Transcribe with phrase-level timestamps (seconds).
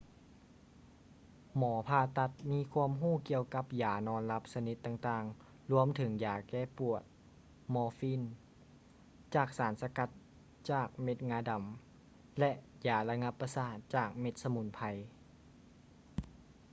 [1.57, 7.01] ໝໍຜ່າຕັດມີຄວາມຮູ້ກ່ຽວກັບຢານອນຫຼັບຊະນິດຕ່າງໆລວມເຖິງຢາແກ້ປວດ
[7.73, 8.25] morphine
[9.35, 10.09] ຈາກສານສະກັດ
[10.69, 11.63] ຈາກເມັດງາດໍາ
[12.39, 12.51] ແລະ
[12.87, 14.79] ຢາລະງັບປະສາດຈາກເມັດສະໝຸນໄພ